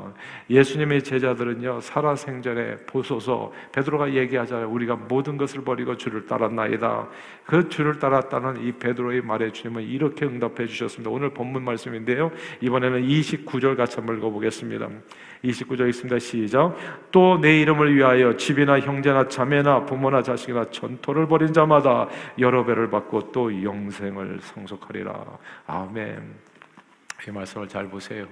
예수님의 0.49 1.03
제자들은요 1.03 1.81
살아 1.81 2.15
생전에 2.15 2.77
보소서 2.87 3.51
베드로가 3.73 4.13
얘기하잖아요. 4.13 4.69
우리가 4.69 4.95
모든 4.95 5.37
것을 5.37 5.63
버리고 5.63 5.97
주를 5.97 6.25
따랐나이다. 6.25 7.07
그 7.45 7.69
주를 7.69 7.99
따랐다는 7.99 8.63
이 8.63 8.71
베드로의 8.71 9.21
말에 9.21 9.51
주님은 9.51 9.83
이렇게 9.83 10.04
이렇게 10.07 10.25
응답해 10.25 10.67
주셨습니다. 10.67 11.09
오늘 11.09 11.29
본문 11.29 11.63
말씀인데요. 11.63 12.31
이번에는 12.61 13.01
29절 13.01 13.75
같이 13.75 13.97
한번 13.97 14.17
읽어보겠습니다. 14.17 14.89
29절 15.43 15.89
있습니다. 15.89 16.19
시작. 16.19 16.75
또 17.11 17.37
내 17.39 17.61
이름을 17.61 17.95
위하여 17.95 18.35
집이나 18.37 18.79
형제나 18.79 19.27
자매나 19.27 19.85
부모나 19.85 20.21
자식이나 20.21 20.65
전토를 20.71 21.27
벌인 21.27 21.53
자마다 21.53 22.07
여러 22.39 22.65
배를 22.65 22.89
받고 22.89 23.31
또 23.31 23.63
영생을 23.63 24.39
상속하리라. 24.41 25.25
아멘. 25.67 26.35
이 27.27 27.31
말씀을 27.31 27.67
잘 27.67 27.87
보세요. 27.89 28.27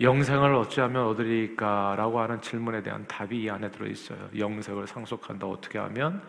영생을 0.00 0.54
어찌하면 0.54 1.06
얻으리까? 1.06 1.94
라고 1.96 2.20
하는 2.20 2.40
질문에 2.40 2.82
대한 2.82 3.06
답이 3.06 3.42
이 3.42 3.50
안에 3.50 3.70
들어 3.70 3.86
있어요. 3.86 4.18
영생을 4.36 4.86
상속한다. 4.86 5.46
어떻게 5.46 5.78
하면? 5.78 6.20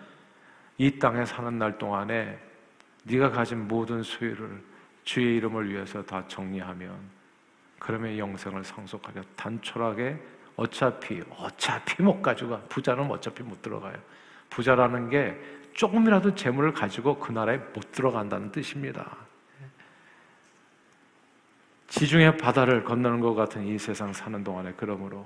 이 0.78 1.00
땅에 1.00 1.25
사는 1.25 1.58
날 1.58 1.78
동안에 1.78 2.38
네가 3.05 3.31
가진 3.31 3.67
모든 3.67 4.03
소유를 4.03 4.62
주의 5.03 5.38
이름을 5.38 5.69
위해서 5.69 6.03
다 6.03 6.24
정리하면 6.27 6.97
그러면 7.79 8.17
영생을 8.17 8.63
상속하게 8.63 9.21
단촐하게 9.35 10.17
어차피 10.55 11.21
어차피 11.38 12.01
못 12.01 12.21
가져가 12.21 12.59
부자는 12.69 13.09
어차피 13.12 13.43
못 13.43 13.62
들어가요. 13.62 13.95
부자라는 14.50 15.09
게 15.09 15.39
조금이라도 15.74 16.33
재물을 16.35 16.74
가지고 16.74 17.19
그 17.19 17.31
나라에 17.31 17.57
못 17.57 17.91
들어간다는 17.91 18.51
뜻입니다. 18.51 19.17
지중해 21.88 22.38
바다를 22.38 22.83
건너는 22.83 23.19
것 23.19 23.35
같은 23.35 23.65
이 23.67 23.77
세상 23.77 24.12
사는 24.12 24.43
동안에 24.43 24.74
그러므로 24.77 25.25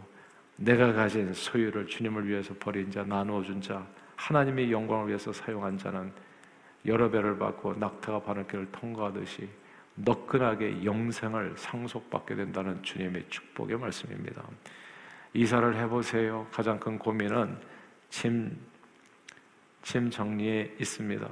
내가 0.58 0.92
가진 0.92 1.34
소유를 1.34 1.88
주님을 1.88 2.28
위해서 2.28 2.54
버린 2.60 2.92
자, 2.92 3.04
나누어 3.04 3.42
준 3.42 3.62
자, 3.62 3.86
하나님의 4.18 4.72
영광을 4.72 5.08
위해서 5.08 5.32
사용한 5.32 5.78
자는 5.78 6.12
여러 6.86 7.10
배를 7.10 7.38
받고 7.38 7.76
낙타가 7.76 8.22
바늘길을 8.24 8.72
통과하듯이 8.72 9.50
너끈하게 9.96 10.86
영생을 10.86 11.56
상속받게 11.58 12.36
된다는 12.36 12.82
주님의 12.84 13.26
축복의 13.30 13.78
말씀입니다. 13.78 14.44
이사를 15.34 15.76
해보세요. 15.76 16.48
가장 16.52 16.80
큰 16.80 16.98
고민은 16.98 17.58
짐, 18.10 18.58
짐 19.82 20.10
정리에 20.10 20.76
있습니다. 20.80 21.28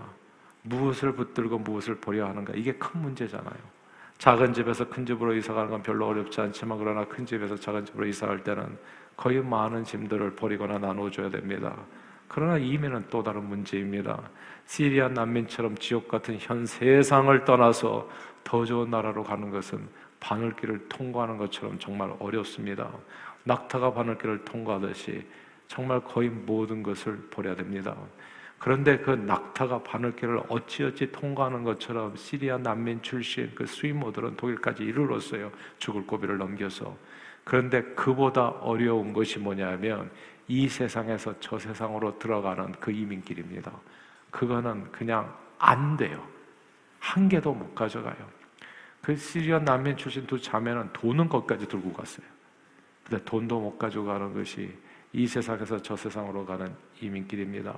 무엇을 0.64 1.14
붙들고 1.14 1.60
무엇을 1.60 2.00
버려야 2.00 2.30
하는가? 2.30 2.54
이게 2.56 2.74
큰 2.74 3.02
문제잖아요. 3.02 3.78
작은 4.18 4.54
집에서 4.54 4.90
큰 4.90 5.06
집으로 5.06 5.34
이사 5.36 5.54
가는 5.54 5.70
건 5.70 5.82
별로 5.82 6.08
어렵지 6.08 6.42
않지만 6.42 6.78
그러나 6.80 7.06
큰 7.06 7.26
집에서 7.26 7.56
작은 7.56 7.86
집으로 7.86 8.06
이사할 8.08 8.44
때는 8.44 8.78
거의 9.16 9.42
많은 9.42 9.84
짐들을 9.84 10.36
버리거나 10.36 10.80
나눠줘야 10.80 11.30
됩니다. 11.30 11.76
그러나 12.28 12.58
이면은 12.58 13.06
또 13.10 13.24
다른 13.24 13.48
문제입니다. 13.48 14.22
시리아 14.66 15.08
난민처럼 15.08 15.78
지옥 15.78 16.08
같은 16.08 16.38
현 16.40 16.66
세상을 16.66 17.46
떠나서 17.46 18.10
더 18.44 18.66
좋은 18.66 18.90
나라로 18.90 19.24
가는 19.24 19.50
것은 19.50 19.88
바늘길을 20.20 20.90
통과하는 20.90 21.38
것처럼 21.38 21.80
정말 21.80 22.14
어렵습니다. 22.20 22.92
낙타가 23.44 23.94
바늘길을 23.94 24.44
통과하듯이 24.46 25.26
정말 25.68 26.02
거의 26.02 26.30
모든 26.30 26.84
것을 26.84 27.18
버려야 27.30 27.56
됩니다. 27.56 27.96
그런데 28.60 28.98
그 28.98 29.12
낙타가 29.12 29.84
바늘길을 29.84 30.42
어찌어찌 30.50 31.12
통과하는 31.12 31.64
것처럼 31.64 32.16
시리아 32.16 32.58
난민 32.58 33.02
출신 33.02 33.52
그 33.54 33.66
스위머들은 33.66 34.36
독일까지 34.36 34.84
이르렀어요. 34.84 35.52
죽을 35.78 36.06
고비를 36.06 36.38
넘겨서. 36.38 36.98
그런데 37.44 37.82
그보다 37.96 38.48
어려운 38.48 39.14
것이 39.14 39.40
뭐냐면 39.40 40.10
이 40.48 40.68
세상에서 40.68 41.40
저 41.40 41.60
세상으로 41.60 42.18
들어가는 42.20 42.74
그 42.80 42.92
이민길입니다. 42.92 43.72
그거는 44.32 44.92
그냥 44.92 45.36
안 45.60 45.98
돼요. 45.98 46.26
한 47.00 47.28
개도 47.28 47.54
못 47.54 47.74
가져가요. 47.76 48.16
그 49.02 49.16
시리아 49.16 49.60
난민 49.60 49.98
출신 49.98 50.26
두 50.26 50.40
자매는 50.40 50.92
돈은 50.94 51.30
거기까지 51.30 51.68
들고 51.68 51.94
갔어요. 51.94 52.26
근데 53.04 53.24
돈도 53.24 53.60
못 53.60 53.78
가져가는 53.78 54.34
것이 54.34 54.74
이 55.14 55.26
세상에서 55.28 55.82
저 55.82 55.96
세상으로 55.96 56.46
가는 56.46 56.76
이민길입니다. 57.02 57.74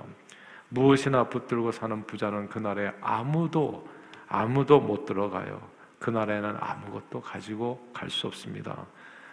무엇이나 0.68 1.28
붙들고 1.28 1.72
사는 1.72 2.04
부자는 2.06 2.48
그날에 2.48 2.92
아무도 3.00 3.88
아무도 4.28 4.80
못 4.80 5.04
들어가요. 5.06 5.60
그날에는 5.98 6.56
아무것도 6.58 7.20
가지고 7.20 7.90
갈 7.92 8.08
수 8.08 8.26
없습니다. 8.26 8.86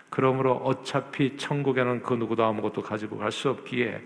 그러므로 0.09 0.53
어차피 0.53 1.35
천국에는 1.37 2.01
그 2.01 2.13
누구도 2.13 2.43
아무것도 2.43 2.81
가지고 2.81 3.17
갈 3.17 3.31
수 3.31 3.49
없기에 3.49 4.01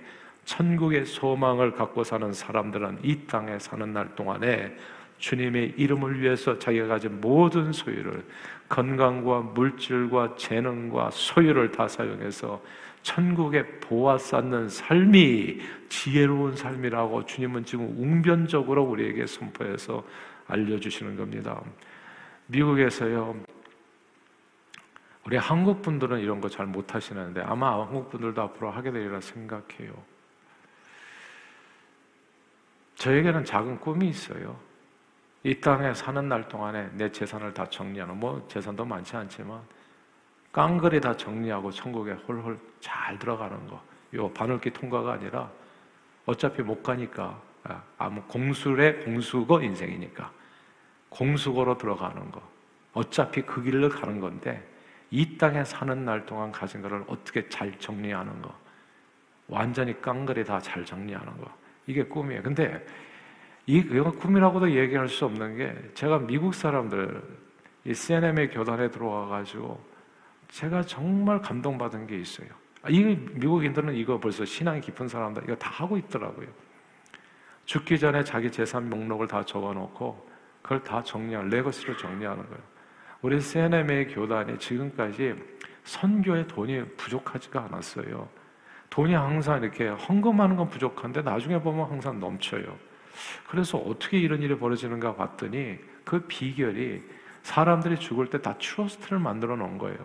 천국의 0.45 1.05
소망을 1.05 1.73
갖고 1.73 2.03
사는 2.03 2.33
사람들은 2.33 2.99
이 3.03 3.25
땅에 3.27 3.59
사는 3.59 3.93
날 3.93 4.15
동안에 4.15 4.75
주님의 5.19 5.75
이름을 5.77 6.19
위해서 6.19 6.57
자기가 6.57 6.87
가진 6.87 7.21
모든 7.21 7.71
소유를 7.71 8.23
건강과 8.67 9.41
물질과 9.53 10.35
재능과 10.35 11.11
소유를 11.11 11.71
다 11.71 11.87
사용해서 11.87 12.61
천국에 13.03 13.63
보아 13.79 14.17
쌓는 14.17 14.69
삶이 14.69 15.59
지혜로운 15.89 16.55
삶이라고 16.55 17.25
주님은 17.25 17.65
지금 17.65 17.85
웅변적으로 17.97 18.83
우리에게 18.83 19.27
선포해서 19.27 20.03
알려주시는 20.47 21.17
겁니다. 21.17 21.61
미국에서요, 22.47 23.35
우리 25.25 25.37
한국 25.37 25.81
분들은 25.81 26.19
이런 26.19 26.41
거 26.41 26.49
잘 26.49 26.65
못하시는데 26.65 27.41
아마 27.41 27.79
한국 27.79 28.09
분들도 28.09 28.41
앞으로 28.41 28.71
하게 28.71 28.91
되리라 28.91 29.21
생각해요. 29.21 29.93
저에게는 32.95 33.45
작은 33.45 33.79
꿈이 33.79 34.09
있어요. 34.09 34.59
이 35.43 35.59
땅에 35.59 35.93
사는 35.93 36.27
날 36.29 36.47
동안에 36.47 36.89
내 36.93 37.11
재산을 37.11 37.53
다 37.53 37.65
정리하는, 37.67 38.19
뭐 38.19 38.45
재산도 38.47 38.85
많지 38.85 39.15
않지만 39.15 39.61
깡그리 40.51 41.01
다 41.01 41.15
정리하고 41.17 41.71
천국에 41.71 42.11
홀홀 42.11 42.59
잘 42.79 43.17
들어가는 43.17 43.67
거. 43.67 43.81
요 44.13 44.29
바늘기 44.33 44.71
통과가 44.71 45.13
아니라 45.13 45.49
어차피 46.25 46.61
못 46.61 46.83
가니까 46.83 47.41
아, 47.63 47.81
아무 47.97 48.21
공술의 48.23 49.05
공수거 49.05 49.63
인생이니까 49.63 50.31
공수거로 51.09 51.77
들어가는 51.77 52.31
거. 52.31 52.41
어차피 52.93 53.41
그 53.41 53.63
길로 53.63 53.89
가는 53.89 54.19
건데 54.19 54.67
이 55.11 55.37
땅에 55.37 55.63
사는 55.63 56.05
날 56.05 56.25
동안 56.25 56.51
가진 56.51 56.81
거를 56.81 57.03
어떻게 57.07 57.47
잘 57.49 57.77
정리하는 57.77 58.41
거. 58.41 58.57
완전히 59.47 60.01
깡그리 60.01 60.45
다 60.45 60.59
잘 60.59 60.85
정리하는 60.85 61.37
거. 61.37 61.51
이게 61.85 62.03
꿈이에요. 62.03 62.41
근데 62.41 62.85
이 63.65 63.83
꿈이라고도 63.83 64.71
얘기할 64.71 65.09
수 65.09 65.25
없는 65.25 65.57
게 65.57 65.75
제가 65.93 66.19
미국 66.19 66.55
사람들 66.55 67.21
이 67.83 67.93
CNM의 67.93 68.51
교단에 68.51 68.89
들어와 68.89 69.27
가지고 69.27 69.83
제가 70.47 70.83
정말 70.83 71.41
감동받은 71.41 72.07
게 72.07 72.17
있어요. 72.17 72.47
아, 72.81 72.89
이 72.89 73.03
미국인들은 73.03 73.93
이거 73.95 74.19
벌써 74.19 74.45
신앙이 74.45 74.81
깊은 74.81 75.07
사람들 75.07 75.43
이거 75.43 75.55
다 75.55 75.69
하고 75.69 75.97
있더라고요. 75.97 76.47
죽기 77.65 77.99
전에 77.99 78.23
자기 78.23 78.49
재산 78.51 78.89
목록을 78.89 79.27
다 79.27 79.43
적어놓고 79.43 80.29
그걸 80.61 80.83
다 80.83 81.03
정리하는 81.03 81.49
레거시로 81.49 81.97
정리하는 81.97 82.43
거예요. 82.43 82.70
우리 83.21 83.39
CNM의 83.39 84.07
교단이 84.07 84.57
지금까지 84.57 85.35
선교에 85.83 86.47
돈이 86.47 86.95
부족하지가 86.97 87.65
않았어요. 87.65 88.27
돈이 88.89 89.13
항상 89.13 89.61
이렇게 89.61 89.87
헌금하는 89.87 90.55
건 90.55 90.69
부족한데 90.69 91.21
나중에 91.21 91.59
보면 91.61 91.89
항상 91.89 92.19
넘쳐요. 92.19 92.77
그래서 93.47 93.77
어떻게 93.77 94.17
이런 94.17 94.41
일이 94.41 94.57
벌어지는가 94.57 95.15
봤더니 95.15 95.77
그 96.03 96.19
비결이 96.27 97.03
사람들이 97.43 97.97
죽을 97.99 98.27
때 98.27 98.39
다 98.39 98.57
트러스트를 98.57 99.19
만들어 99.19 99.55
놓은 99.55 99.77
거예요. 99.77 99.97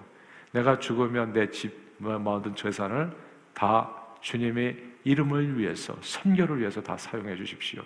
내가 0.53 0.79
죽으면 0.79 1.33
내 1.33 1.51
집, 1.51 1.75
모든 1.99 2.55
재산을 2.55 3.11
다 3.55 3.91
주님의 4.21 4.77
이름을 5.05 5.59
위해서, 5.59 5.97
선교를 6.01 6.61
위해서 6.61 6.83
다 6.83 6.97
사용해 6.97 7.37
주십시오. 7.37 7.83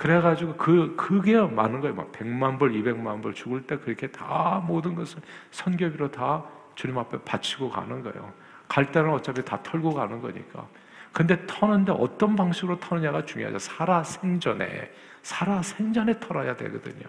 그래가지고 0.00 0.54
그, 0.54 0.96
그게 0.96 1.38
많은 1.38 1.82
거예요. 1.82 1.94
막 1.94 2.10
100만 2.10 2.58
불, 2.58 2.72
200만 2.72 3.20
불 3.22 3.34
죽을 3.34 3.66
때 3.66 3.76
그렇게 3.76 4.06
다 4.06 4.64
모든 4.66 4.94
것을 4.94 5.20
선교비로 5.50 6.10
다 6.10 6.42
주님 6.74 6.96
앞에 6.96 7.18
바치고 7.22 7.68
가는 7.68 8.02
거예요. 8.02 8.32
갈 8.66 8.90
때는 8.90 9.12
어차피 9.12 9.44
다 9.44 9.62
털고 9.62 9.92
가는 9.92 10.22
거니까. 10.22 10.66
근데 11.12 11.44
터는데 11.46 11.92
어떤 11.92 12.34
방식으로 12.34 12.80
터느냐가 12.80 13.26
중요하죠. 13.26 13.58
살아 13.58 14.02
생전에, 14.02 14.90
살아 15.22 15.60
생전에 15.60 16.18
털어야 16.18 16.56
되거든요. 16.56 17.04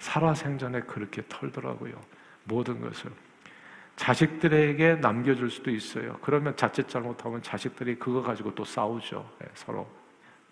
살아 0.00 0.34
생전에 0.34 0.80
그렇게 0.80 1.22
털더라고요. 1.28 1.94
모든 2.42 2.80
것을. 2.80 3.12
자식들에게 3.94 4.96
남겨줄 4.96 5.52
수도 5.52 5.70
있어요. 5.70 6.18
그러면 6.20 6.56
자칫 6.56 6.88
잘못하면 6.88 7.40
자식들이 7.42 7.96
그거 7.96 8.22
가지고 8.22 8.56
또 8.56 8.64
싸우죠. 8.64 9.30
예, 9.44 9.48
서로. 9.54 9.97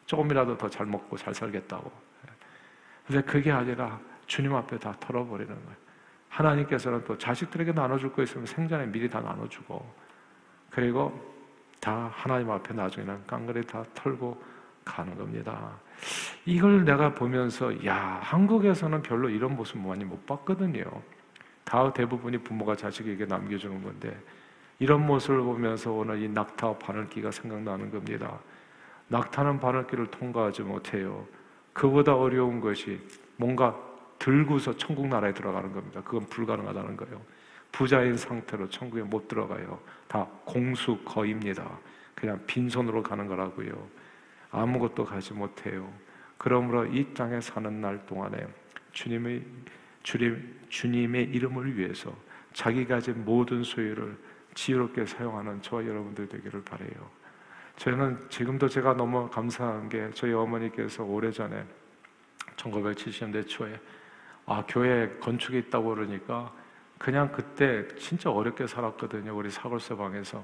조금이라도 0.06 0.56
더 0.56 0.68
잘 0.68 0.86
먹고 0.86 1.16
잘 1.16 1.34
살겠다고. 1.34 1.90
예. 2.26 2.32
근데 3.06 3.22
그게 3.22 3.52
아니라 3.52 4.00
주님 4.26 4.54
앞에 4.54 4.78
다 4.78 4.96
털어버리는 5.00 5.52
거예요. 5.52 5.76
하나님께서는 6.28 7.04
또 7.04 7.16
자식들에게 7.16 7.72
나눠줄 7.72 8.12
거 8.12 8.22
있으면 8.22 8.46
생전에 8.46 8.86
미리 8.86 9.08
다 9.08 9.20
나눠주고, 9.20 9.84
그리고 10.70 11.34
다 11.80 12.10
하나님 12.12 12.50
앞에 12.50 12.74
나중에는 12.74 13.26
깡그리 13.26 13.64
다 13.66 13.84
털고 13.94 14.42
가는 14.84 15.16
겁니다. 15.16 15.72
이걸 16.44 16.84
내가 16.84 17.14
보면서, 17.14 17.84
야, 17.86 18.20
한국에서는 18.22 19.02
별로 19.02 19.28
이런 19.30 19.56
모습 19.56 19.78
많이 19.78 20.04
못 20.04 20.26
봤거든요. 20.26 20.84
다 21.64 21.92
대부분이 21.92 22.38
부모가 22.38 22.76
자식에게 22.76 23.24
남겨주는 23.24 23.82
건데 23.82 24.16
이런 24.78 25.04
모습을 25.04 25.40
보면서 25.40 25.90
오늘 25.90 26.22
이 26.22 26.28
낙타와 26.28 26.78
바늘기가 26.78 27.30
생각나는 27.30 27.90
겁니다. 27.90 28.38
낙타는 29.08 29.60
바늘기를 29.60 30.06
통과하지 30.10 30.62
못해요. 30.62 31.26
그보다 31.72 32.16
어려운 32.16 32.60
것이 32.60 33.00
뭔가 33.36 33.76
들고서 34.18 34.76
천국 34.76 35.06
나라에 35.08 35.34
들어가는 35.34 35.72
겁니다. 35.72 36.02
그건 36.02 36.28
불가능하다는 36.28 36.96
거예요. 36.96 37.20
부자인 37.70 38.16
상태로 38.16 38.68
천국에 38.70 39.02
못 39.02 39.28
들어가요. 39.28 39.80
다 40.08 40.26
공수 40.44 40.98
거입니다. 41.04 41.78
그냥 42.14 42.40
빈손으로 42.46 43.02
가는 43.02 43.26
거라고요. 43.26 43.88
아무것도 44.50 45.04
가지 45.04 45.34
못해요. 45.34 45.92
그러므로 46.38 46.86
이 46.86 47.12
땅에 47.12 47.40
사는 47.40 47.80
날 47.80 48.04
동안에 48.06 48.46
주님의 48.92 49.44
주님, 50.02 50.60
주님의 50.68 51.24
이름을 51.24 51.76
위해서 51.76 52.14
자기가 52.54 52.96
가진 52.96 53.24
모든 53.24 53.62
소유를 53.62 54.16
지혜롭게 54.54 55.04
사용하는 55.04 55.60
저와 55.60 55.84
여러분들 55.84 56.28
되기를 56.28 56.62
바래요. 56.62 57.10
저는 57.76 58.26
지금도 58.30 58.68
제가 58.68 58.94
너무 58.94 59.28
감사한 59.28 59.88
게 59.88 60.10
저희 60.14 60.32
어머니께서 60.32 61.04
오래전에 61.04 61.64
1970년대 62.56 63.46
초에 63.46 63.78
아 64.46 64.64
교회 64.66 65.08
건축이 65.20 65.58
있다고 65.58 65.94
그러니까 65.94 66.52
그냥 66.98 67.30
그때 67.30 67.86
진짜 67.96 68.30
어렵게 68.30 68.66
살았거든요. 68.66 69.36
우리 69.36 69.50
사골세 69.50 69.96
방에서. 69.96 70.42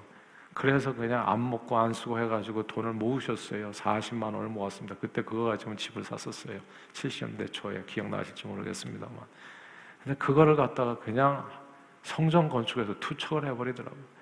그래서 0.55 0.95
그냥 0.95 1.27
안 1.27 1.49
먹고 1.49 1.79
안 1.79 1.95
쓰고 1.95 2.19
해가지고 2.21 2.67
돈을 2.67 2.93
모으셨어요. 2.93 3.71
40만 3.71 4.35
원을 4.35 4.49
모았습니다. 4.49 4.97
그때 5.01 5.23
그거 5.23 5.45
가지고 5.45 5.75
집을 5.75 6.05
샀었어요. 6.05 6.61
70년대 6.93 7.51
초에 7.53 7.83
기억나실지 7.87 8.47
모르겠습니다만. 8.47 9.17
근데 10.05 10.19
그거를 10.19 10.57
갖다가 10.57 10.99
그냥 10.99 11.49
성전 12.03 12.51
건축에서 12.51 12.95
투척을 13.01 13.47
해버리더라고요. 13.47 14.22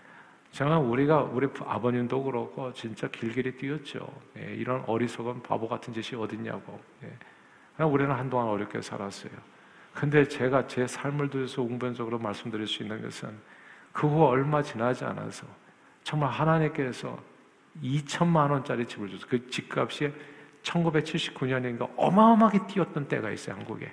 제가 0.52 0.78
우리가 0.78 1.22
우리 1.22 1.48
아버님도 1.60 2.24
그렇고 2.24 2.72
진짜 2.72 3.08
길길이 3.08 3.56
뛰었죠. 3.56 4.06
예, 4.38 4.54
이런 4.54 4.82
어리석은 4.86 5.42
바보 5.42 5.68
같은 5.68 5.92
짓이 5.94 6.20
어딨냐고. 6.20 6.80
예. 7.04 7.84
우리는 7.84 8.12
한동안 8.12 8.48
어렵게 8.48 8.82
살았어요. 8.82 9.32
근데 9.94 10.26
제가 10.26 10.66
제 10.66 10.86
삶을 10.86 11.30
들여서 11.30 11.62
웅변적으로 11.62 12.18
말씀드릴 12.18 12.66
수 12.66 12.82
있는 12.82 13.00
것은 13.02 13.30
그 13.92 14.06
후 14.06 14.24
얼마 14.24 14.62
지나지 14.62 15.04
않아서 15.04 15.46
정말 16.02 16.30
하나님께서 16.30 17.18
2천만 17.82 18.50
원짜리 18.50 18.86
집을 18.86 19.08
줬어요. 19.10 19.26
그 19.28 19.48
집값이 19.48 20.12
1979년인가 20.62 21.90
어마어마하게 21.96 22.66
뛰었던 22.66 23.08
때가 23.08 23.30
있어요, 23.30 23.56
한국에. 23.56 23.90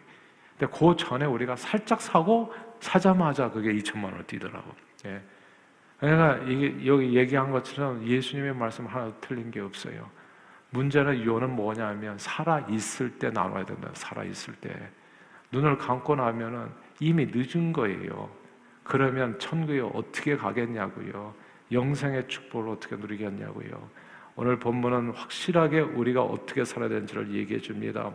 근데 0.57 0.73
그 0.77 0.95
전에 0.97 1.25
우리가 1.25 1.55
살짝 1.55 2.01
사고 2.01 2.53
사자마자 2.79 3.49
그게 3.49 3.73
2천만 3.73 4.05
원을 4.05 4.25
뛰더라고. 4.25 4.73
예. 5.05 5.21
이게 6.01 6.85
여기 6.85 7.15
얘기한 7.15 7.51
것처럼 7.51 8.05
예수님의 8.05 8.55
말씀 8.55 8.85
하나도 8.85 9.15
틀린 9.21 9.49
게 9.49 9.59
없어요. 9.59 10.09
문제는 10.69 11.25
요는 11.25 11.55
뭐냐면 11.55 12.17
살아 12.17 12.59
있을 12.69 13.17
때 13.17 13.29
나눠야 13.29 13.65
된다. 13.65 13.89
살아 13.93 14.23
있을 14.23 14.53
때 14.55 14.69
눈을 15.51 15.77
감고 15.77 16.15
나면은 16.15 16.67
이미 16.99 17.27
늦은 17.31 17.73
거예요. 17.73 18.29
그러면 18.83 19.37
천국에 19.39 19.79
어떻게 19.79 20.35
가겠냐고요. 20.35 21.33
영생의 21.71 22.27
축복을 22.27 22.69
어떻게 22.69 22.95
누리겠냐고요. 22.95 23.89
오늘 24.35 24.59
본문은 24.59 25.11
확실하게 25.11 25.79
우리가 25.81 26.21
어떻게 26.21 26.63
살아야 26.63 26.89
되는지를 26.89 27.33
얘기해 27.33 27.59
줍니다. 27.59 28.13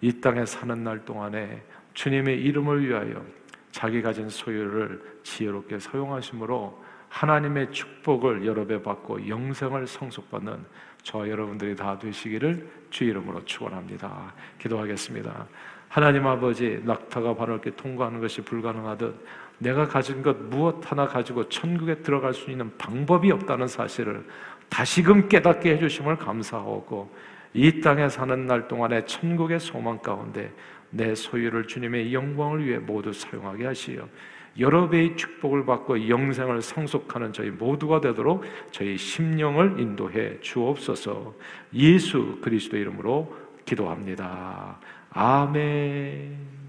이 0.00 0.20
땅에 0.20 0.46
사는 0.46 0.82
날 0.82 1.04
동안에 1.04 1.62
주님의 1.94 2.42
이름을 2.42 2.88
위하여 2.88 3.24
자기 3.70 4.02
가진 4.02 4.28
소유를 4.28 5.20
지혜롭게 5.22 5.78
사용하심으로 5.78 6.81
하나님의 7.12 7.70
축복을 7.72 8.46
여러 8.46 8.66
배 8.66 8.82
받고 8.82 9.28
영생을 9.28 9.86
성숙받는 9.86 10.64
저와 11.02 11.28
여러분들이 11.28 11.76
다 11.76 11.98
되시기를 11.98 12.66
주 12.88 13.04
이름으로 13.04 13.44
축원합니다. 13.44 14.32
기도하겠습니다. 14.58 15.46
하나님 15.88 16.26
아버지 16.26 16.80
낙타가 16.84 17.36
이렇게 17.44 17.70
통과하는 17.72 18.20
것이 18.20 18.40
불가능하듯 18.40 19.14
내가 19.58 19.86
가진 19.86 20.22
것 20.22 20.36
무엇 20.38 20.90
하나 20.90 21.06
가지고 21.06 21.48
천국에 21.50 21.96
들어갈 21.96 22.32
수 22.32 22.50
있는 22.50 22.76
방법이 22.78 23.30
없다는 23.30 23.68
사실을 23.68 24.26
다시금 24.70 25.28
깨닫게 25.28 25.74
해주심을 25.74 26.16
감사하고 26.16 27.14
이 27.52 27.82
땅에 27.82 28.08
사는 28.08 28.46
날 28.46 28.66
동안에 28.68 29.04
천국의 29.04 29.60
소망 29.60 29.98
가운데 29.98 30.50
내 30.88 31.14
소유를 31.14 31.66
주님의 31.68 32.14
영광을 32.14 32.64
위해 32.64 32.78
모두 32.78 33.12
사용하게 33.12 33.66
하시어 33.66 34.08
여러 34.58 34.88
배의 34.88 35.16
축복을 35.16 35.64
받고 35.64 36.08
영생을 36.08 36.60
상속하는 36.62 37.32
저희 37.32 37.50
모두가 37.50 38.00
되도록 38.00 38.44
저희 38.70 38.96
심령을 38.96 39.80
인도해 39.80 40.40
주옵소서 40.40 41.34
예수 41.74 42.38
그리스도 42.42 42.76
이름으로 42.76 43.34
기도합니다. 43.64 44.78
아멘. 45.10 46.61